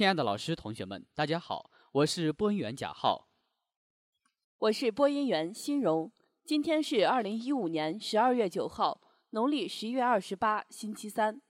[0.00, 3.28] 亲爱的老师、同学们，大家好，我是播音员贾浩。
[4.56, 6.10] 我是播音员欣荣。
[6.42, 11.42] 今天是二零一五年十二月九号，农历十一月二十八，星期三。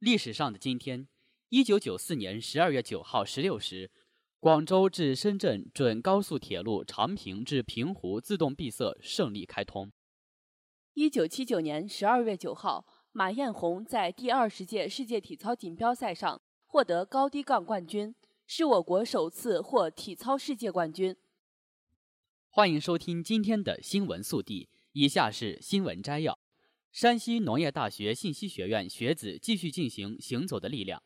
[0.00, 1.06] 历史上的今天，
[1.50, 3.92] 一九九四年十二月九号十六时，
[4.40, 9.92] 广州至深圳准高速铁路长平至平湖自动闭塞胜利开通。
[10.94, 16.42] 一九七九年十二月九号，马艳红在第二十届世界体操锦标赛上。
[16.74, 18.12] 获得高低杠冠军，
[18.48, 21.14] 是我国首次获体操世界冠军。
[22.50, 26.36] 欢迎收听今天的新闻速递，以下是新闻摘要：
[26.90, 31.00] 山西农业大学信息学院学子继续进行行走的力量。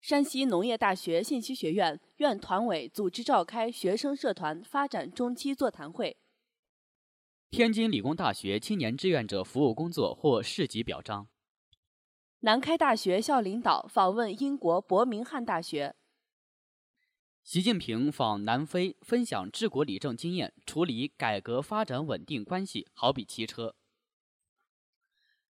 [0.00, 6.16] 山西农业大学信息学院院团委组织召开学生社团发展中期座谈会。
[7.50, 11.28] 天津理工大学青年志愿者服务工作获市级表彰。
[12.42, 15.94] 南开大学校领导访问英国伯明翰大学。
[17.42, 23.74] 习近平访南非，分享治国理政经验，处理改革发展稳定关系好比骑车。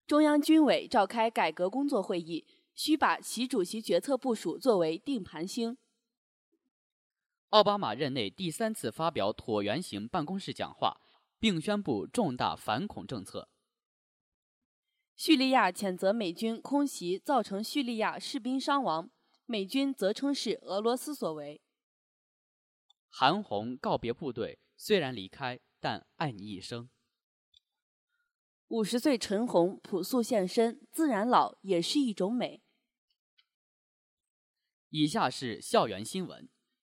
[0.05, 5.77] 中央军委召开改革工作会议，需把习主席决策部署作为定盘星。
[7.51, 10.99] 奥巴马任内第三次发表椭圆形办公室讲话，
[11.39, 13.47] 并宣布重大反恐政策。
[15.23, 19.11] 叙利亚谴责美军空袭造成叙利亚士兵伤亡，
[19.45, 21.61] 美军则称是俄罗斯所为。
[23.07, 26.89] 韩红告别部队，虽然离开，但爱你一生。
[28.69, 32.63] 五十岁陈红朴素现身，自然老也是一种美。
[34.89, 36.49] 以下是校园新闻，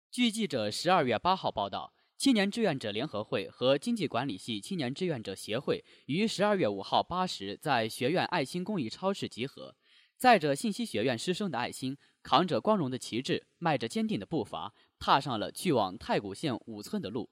[0.08, 1.92] 据记者十二月八号报道。
[2.20, 9.74] 青年志愿者联合会和经济管理系青年志愿者协会于十二月五号八时在学院爱心公益超市集合，
[10.18, 17.30] 载着信息学院师生的爱心，扛着光荣的旗帜，迈着坚定的步伐，踏上了去往太谷县五村的路。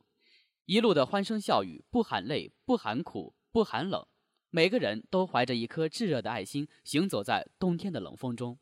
[0.65, 4.07] 一路的欢声笑语，不喊累，不喊苦，不喊冷，
[4.49, 8.59] 每个人都怀着一颗炙热的爱心，行走在冬天的冷风中。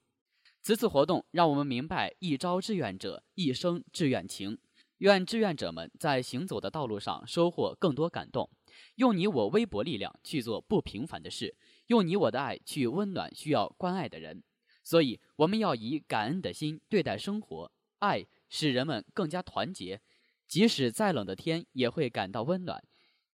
[0.61, 4.59] 此次活动让我们明白：一朝志愿者，一生志愿情。
[4.99, 8.49] 愿志愿者们在行走的道路上收获更多感动，
[8.95, 11.55] 用你我微薄力量去做不平凡的事，
[11.89, 14.43] 用你我的爱去温暖需要关爱的人。
[14.83, 20.01] 所以，我们要以感恩的心对待生活，爱使人们更加团结，
[20.47, 22.83] 即使再冷的天也会感到温暖。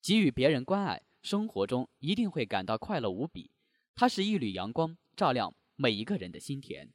[0.01, 3.51] 给予别人关爱，生活中一定会感到快乐无比。
[3.93, 6.91] 它是一缕阳光，照亮每一个人的心田。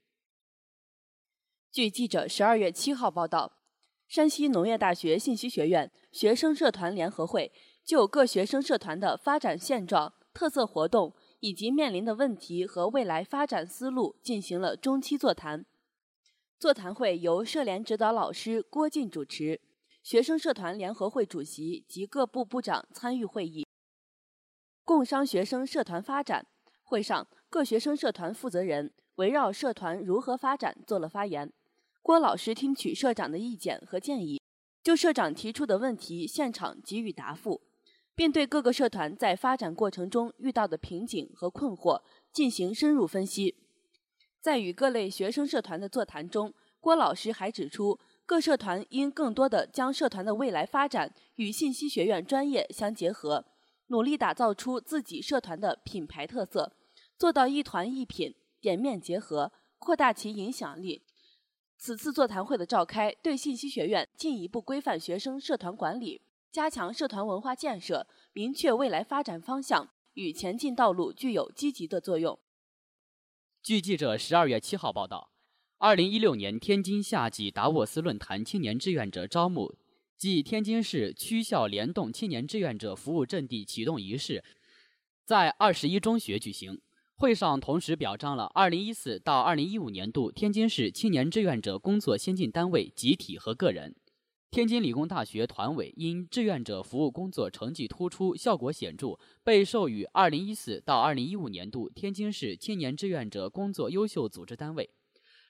[1.70, 3.55] 据记者十二月七号报道。
[4.08, 7.52] 山西农业大学信息学院学生社团联合会
[7.84, 15.66] 就各学生社团的发展现状、特色活动以及面临的问题和未来发展思路进行了中期座谈。
[16.58, 19.60] 座谈会由社联指导老师郭进主持，
[20.02, 23.66] 学生社团联合会主席及各部部长参与会议，
[24.84, 26.46] 共商学生社团发展。
[26.82, 31.52] 会上，各学生社团负责人围绕社团如何发展做了发言。
[32.06, 34.40] 郭老师听取社长的意见和建议，
[34.80, 37.60] 就社长提出的问题现场给予答复，
[38.14, 42.00] 并对各个社团在发展过程中遇到的瓶颈和困惑
[42.32, 43.56] 进行深入分析。
[44.40, 53.44] 在与各类学生社团的座谈中，郭老师还指出，各社团应更多地将社团的未来发展与信息学院专业相结合，
[53.88, 56.72] 努力打造出自己社团的品牌特色，
[57.18, 61.02] 做到一团一品、点面结合，扩大其影响力。
[61.78, 66.20] 此次座谈会的召开，对信息学院进一步规范学生社团管理、
[66.50, 72.38] 加强社团文化建设、明确未来发展方向与前进道路具有积极的作用。
[73.62, 75.30] 据记者十二月七号报道，
[75.78, 79.74] 二零一六年天津夏季达沃斯论坛青年志愿者招募
[80.16, 84.42] 暨天津市区校联动青年志愿者服务阵地启动仪式
[85.24, 86.80] 在二十一中学举行。
[87.18, 93.96] 会上同时表彰了2014到2015年度天津市青年志愿者工作先进单位集体和个人。
[94.50, 104.90] 天津理工大学团委因志愿者服务工作成绩突出、效果显著，被授予2014到2015年度天津市青年志愿者工作优秀组织单位。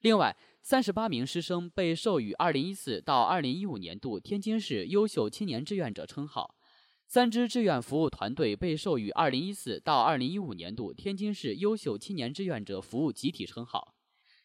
[0.02, 6.54] 另外，三十八名师生被授予2014到2015年度天津市优秀青年志愿者称号。
[7.08, 13.94] 三支志愿服务团队被授予2014到2015年度天津市优秀青年志愿者服务集体称号。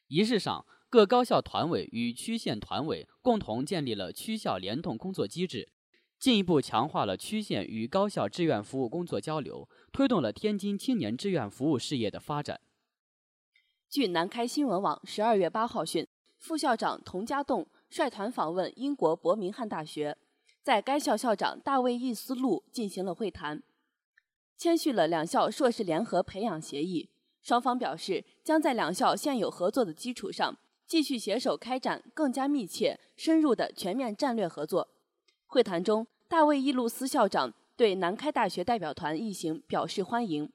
[0.07, 5.71] 仪式上，各高校团委与区县团委共同建立了区校联动工作机制，
[6.19, 12.61] 进一步强化了区县与高校志愿服务工作交流，推动了天津青年志愿服务事业的发展。
[13.89, 20.17] 据南开新闻网十二月八号讯，副校长童家栋率团访问英国伯明翰大学。
[20.63, 23.63] 在该校校长大卫·易斯路进行了会谈，
[24.55, 27.09] 签署了两校硕士联合培养协议。
[27.41, 30.55] 双方表示，将在两校现有合作的基础上，
[30.85, 34.87] 继续携手开展更加密切、深入的全面战略合作。
[35.47, 40.47] 会谈中，大卫·易路斯校长对南开大学代表团一行表示欢迎。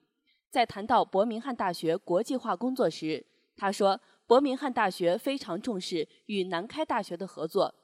[0.48, 3.26] 在谈到伯明翰大学国际化工作时，
[3.56, 7.74] 他说：“伯明翰大学非常重视与南开大学的合作。”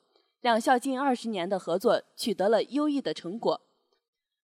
[0.42, 3.60] 两校近二十年的合作取得了优异的成果。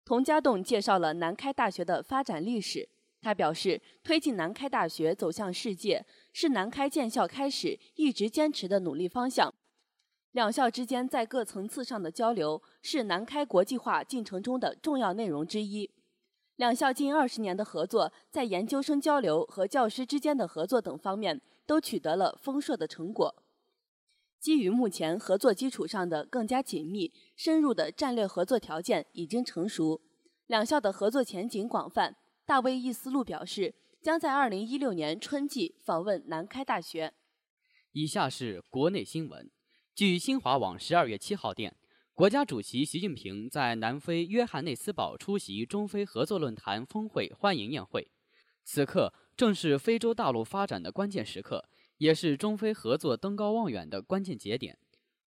[0.05, 2.89] 童家栋介绍了南开大学的发展历史。
[3.21, 9.53] 他表示，推进南开大学走向世界是南开建校开始一直坚持的努力方向。
[10.31, 15.91] 两校之间在各层次上的交流是南开国际化进程中的重要内容之一。
[16.55, 23.35] 两校近二十年的合作，在研究生交流和教师之间的合作等方面都取得了丰硕的成果。
[24.41, 30.01] 基于目前合作基础上的更加紧密、深入的战略合作条件已经成熟，
[30.47, 32.17] 两校的合作前景广泛。
[32.47, 37.13] 大卫·易思路表示，将在二零一六年春季访问南开大学。
[37.93, 39.51] 以下是国内新闻。
[39.95, 41.77] 据新华网十二月七号电，
[42.15, 48.11] 国家主席习近平在南非约翰内斯堡出席中非合作论坛峰会欢迎宴会。
[48.65, 51.69] 此刻正是非洲大陆发展的关键时刻。
[52.01, 54.79] 也是中非合作登高望远的关键节点。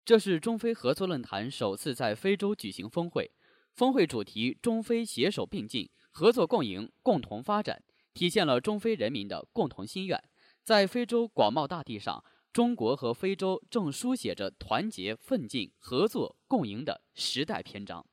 [0.06, 3.32] 这是中非合作论坛首次在非洲举行峰会。
[3.74, 10.24] 峰会主题“中非携手并进，合作共赢，共同发展”，体现了中非人民的共同心愿。
[10.64, 12.24] 在非洲广袤大地上，
[12.54, 18.06] 中国和非洲正书写着团结、奋进、合作、共赢的时代篇章。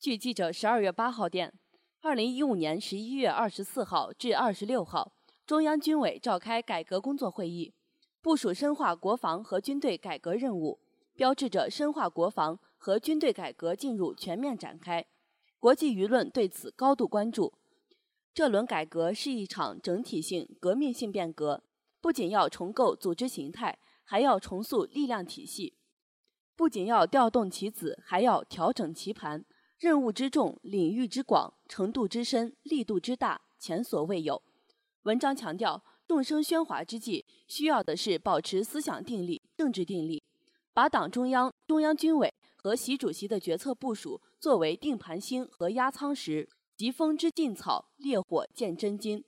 [0.00, 1.54] 据记者十二月八号电，
[2.00, 5.12] 二零一五年十一月二十四号至二十六号。
[5.46, 7.74] 中央军委召开改革工作会议，
[8.22, 10.78] 部署深化国防和军队改革任务，
[11.14, 15.04] 标志着深化国防和军队改革进入全面展开。
[15.60, 17.52] 国际舆论对此高度关注。
[18.32, 21.62] 这轮改革是一场整体性、革命性变革，
[22.00, 25.74] 不仅要重构组织形态，还要重塑力量体系；
[26.56, 29.44] 不仅要调动棋子，还要调整棋盘。
[29.78, 34.40] 任务之重、领域之广、程度之深、力度之大，前所未有。
[35.04, 40.22] 文章强调，众生喧哗之际，需要的是保持思想定力、政治定力，
[40.72, 49.22] 把党中央、中央军委和习主席的决策部署作为定盘星和压舱石，疾风知劲草，烈火见真金。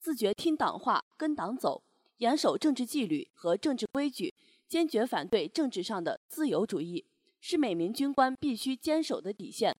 [0.00, 1.84] 自觉听党话、跟党走，
[2.16, 4.34] 严守政治纪律和政治规矩，
[4.66, 7.06] 坚决反对政治上的自由主义，
[7.40, 9.76] 是每名军官必须坚守的底线。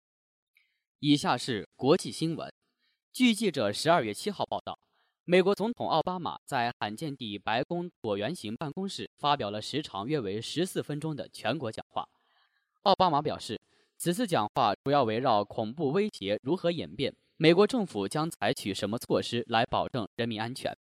[1.00, 2.52] 以下是国际新闻。
[3.12, 4.78] 据记者十二月七号报道。
[5.30, 12.04] 美国总统奥巴马在罕见地白宫椭圆形办公室发表了时长约为十四分钟的全国讲话。
[12.82, 13.60] 奥巴马表示，
[13.96, 20.76] 此次讲话主要围绕恐怖威胁如何演变，美国政府将采取什么措施来保证人民安全。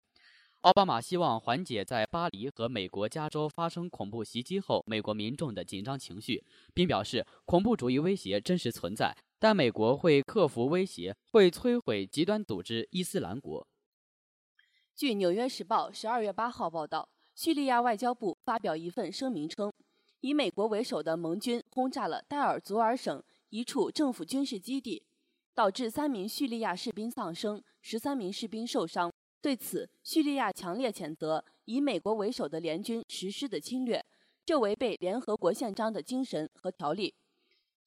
[0.62, 13.68] 奥巴马希望缓解在巴黎和美国加州发生恐怖袭击后美国民众的紧张情绪，并表示恐怖主义威胁真实存在，但美国会克服威胁，会摧毁极端组织伊斯兰国。
[14.98, 19.72] 据《纽约时报》十二月八号报道，叙利亚外交部发表一份声明称，
[20.22, 25.06] 以美国为首的盟军轰炸了戴尔祖尔省一处政府军事基地，
[25.54, 29.08] 导致三名叙利亚士兵丧生，十三名士兵受伤。
[29.40, 34.04] 对此，叙利亚强烈谴责以美国为首的联军实施的侵略，
[34.44, 37.14] 这违背联合国宪章的精神和条例。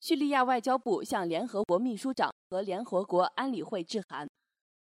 [0.00, 4.26] 叙利亚外交部向联合国秘书长和联合国安理会致函。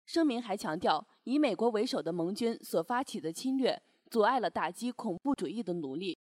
[0.09, 3.79] 声明还强调，以美国为首的盟军所发起的侵略
[4.11, 6.17] 阻碍了打击恐怖主义的努力，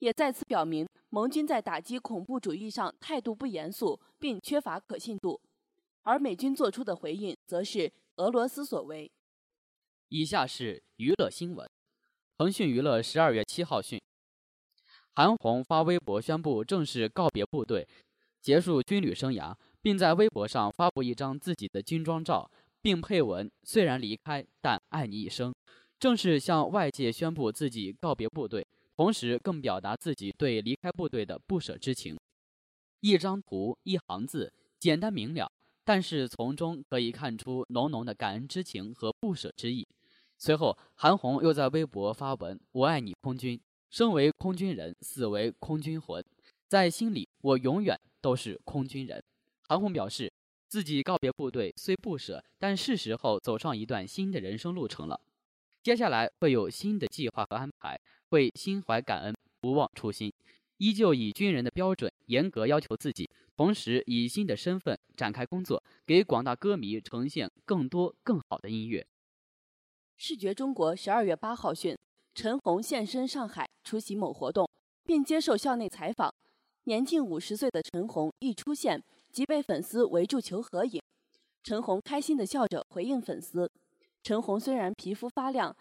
[0.00, 5.40] 也再次表明盟军在打击恐怖主义上态度不严肃并缺乏可信度。
[6.02, 9.10] 而美军做出的回应则是俄罗斯所为。
[10.10, 11.66] 以下是娱乐新闻：
[12.36, 13.98] 腾讯娱乐十二月七号讯，
[15.14, 17.88] 韩红发微博宣布正式告别部队，
[18.42, 22.50] 结束军旅生涯，并在微博上发布一张自己的军装照，
[22.82, 25.54] 并配文：“虽然离开，但爱你一生。”
[25.98, 32.18] 正式向外界宣布自己告别部队，同时更表达自己对离开部队的不舍之情。
[33.00, 35.50] 一张图，一行字，简单明了，
[35.84, 39.86] 但是从中可以看出浓浓的感恩之情和不舍之意。
[40.36, 43.60] 随后，韩红又在微博发文：“我爱你，空军。”
[43.90, 46.24] 生为空军人，死为空军魂，
[46.66, 49.22] 在心里我永远都是空军人。
[49.68, 50.32] 韩红表示，
[50.72, 55.20] 自己告别部队虽不舍，但是时候走上一段新的人生路程了。
[55.82, 58.00] 接下来会有新的计划和安排，
[58.30, 60.32] 会心怀感恩，不忘初心，
[60.78, 69.06] 依旧以军人的标准严格要求自己，同时以新的身份展开工作，给广大歌迷呈现更多更好的音乐。
[70.16, 71.94] 视觉中国十二月八号讯。
[72.34, 74.66] 陈红现身上海出席某活动，
[75.04, 76.34] 并接受校内采访。
[76.84, 81.02] 年近五十岁的陈红一出现即被粉丝围住求合影。
[81.64, 83.70] 陈红开心地笑着回应粉丝。
[84.22, 85.74] 陈红虽然皮肤发亮，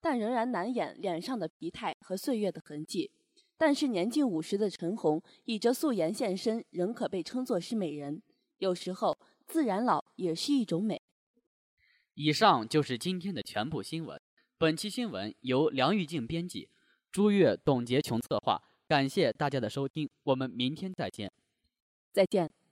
[0.00, 3.10] 但仍然难掩脸上的疲态和岁月的痕迹。
[3.56, 8.20] 但是年近五十的陈红以着素颜现身，仍可被称作是美人。
[8.58, 11.00] 有时候自然老也是一种美。
[12.14, 14.20] 以上就是今天的全部新闻。
[14.58, 16.68] 本期新闻由梁玉静编辑，
[17.12, 18.62] 朱月、董洁琼策划。
[18.88, 21.30] 感谢大家的收听，我们明天再见。
[22.12, 22.65] 再见。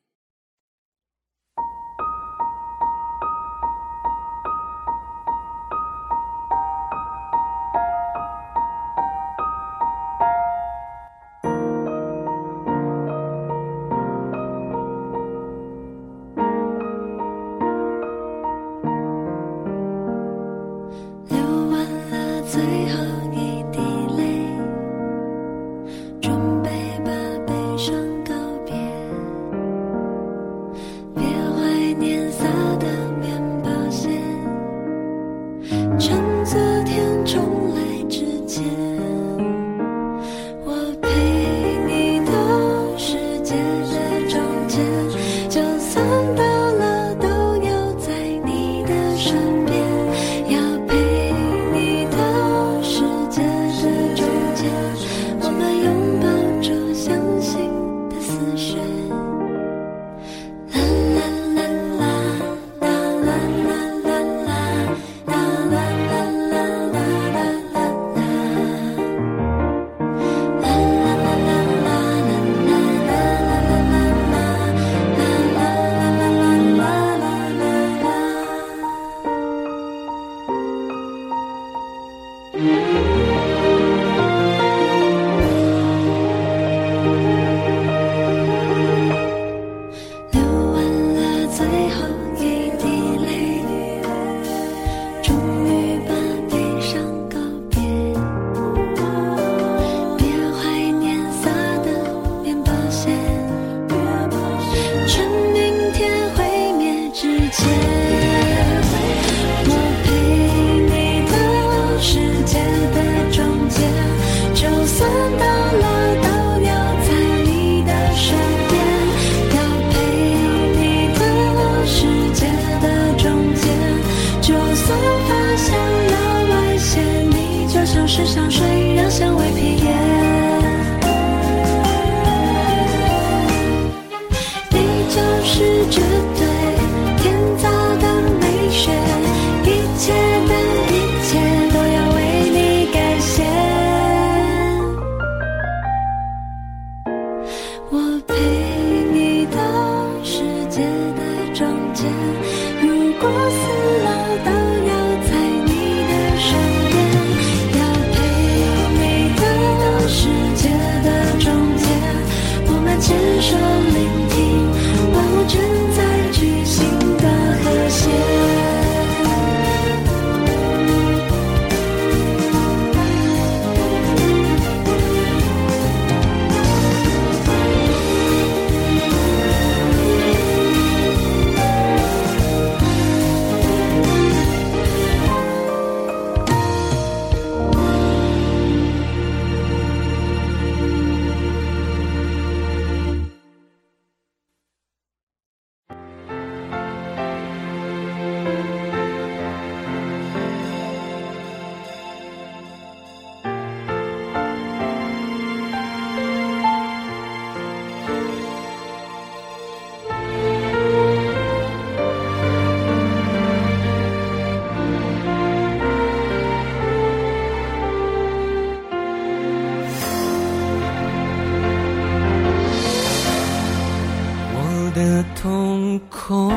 [224.95, 226.53] 的瞳孔，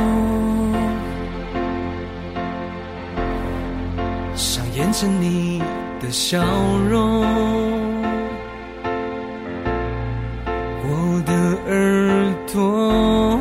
[4.35, 5.59] 上演着你
[5.99, 6.39] 的笑
[6.87, 7.25] 容。
[10.83, 11.33] 我的
[11.67, 13.39] 耳朵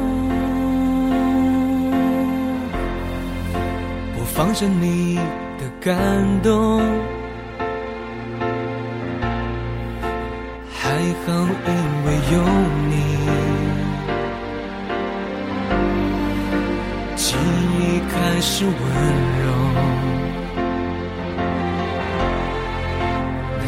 [4.17, 5.17] 播放着你
[5.59, 5.95] 的感
[6.43, 6.81] 动，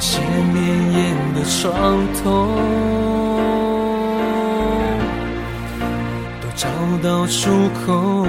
[0.01, 1.73] 那些绵延的伤
[2.23, 2.57] 痛
[6.41, 6.69] 都找
[7.03, 7.51] 到出
[7.85, 8.25] 口。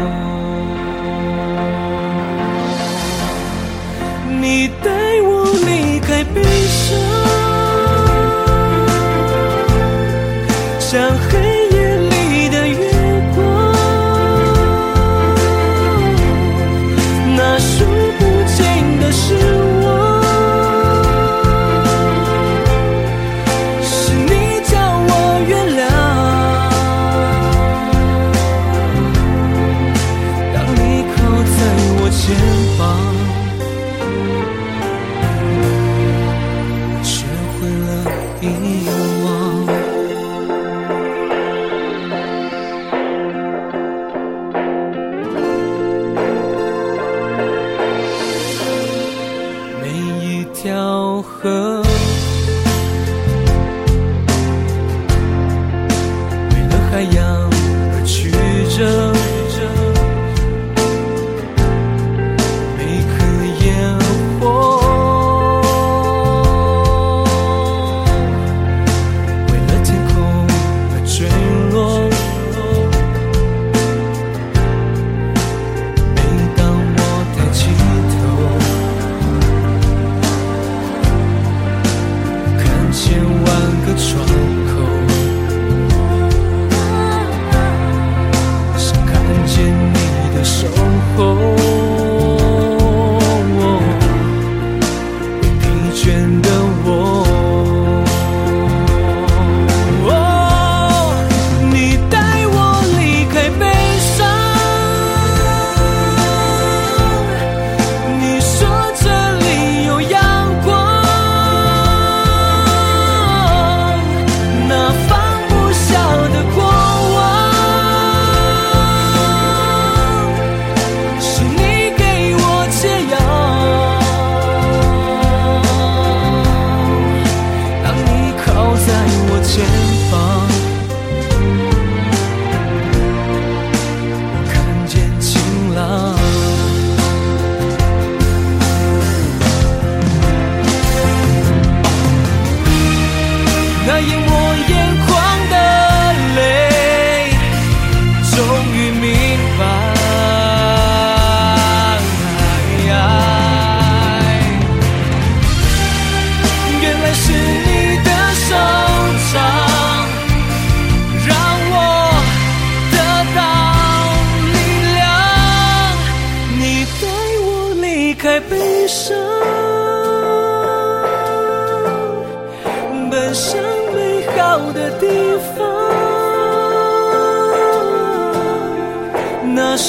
[4.42, 4.90] 你带
[5.22, 6.24] 我离开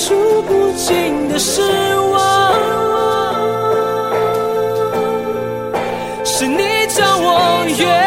[0.02, 1.60] 数不尽的失
[2.12, 2.54] 望。
[6.24, 7.99] 是你叫我越。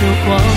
[0.00, 0.47] 的光